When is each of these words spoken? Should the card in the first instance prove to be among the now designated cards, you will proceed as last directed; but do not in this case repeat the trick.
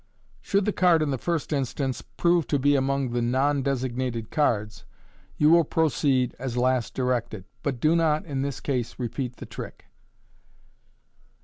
Should 0.41 0.65
the 0.65 0.73
card 0.73 1.03
in 1.03 1.11
the 1.11 1.19
first 1.19 1.53
instance 1.53 2.01
prove 2.01 2.47
to 2.47 2.57
be 2.57 2.75
among 2.75 3.11
the 3.11 3.21
now 3.21 3.53
designated 3.53 4.31
cards, 4.31 4.83
you 5.37 5.51
will 5.51 5.63
proceed 5.63 6.35
as 6.39 6.57
last 6.57 6.95
directed; 6.95 7.45
but 7.61 7.79
do 7.79 7.95
not 7.95 8.25
in 8.25 8.41
this 8.41 8.59
case 8.61 8.97
repeat 8.97 9.35
the 9.35 9.45
trick. 9.45 9.89